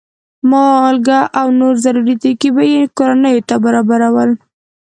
مالګه 0.49 1.19
او 1.39 1.47
نور 1.59 1.73
ضروري 1.83 2.15
توکي 2.21 2.49
به 2.55 2.63
یې 2.73 2.81
کورنیو 2.97 3.45
ته 3.49 3.55
برابرول. 3.63 4.31